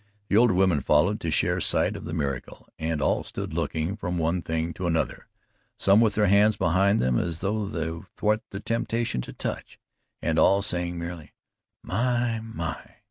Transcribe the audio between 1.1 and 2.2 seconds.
to share sight of the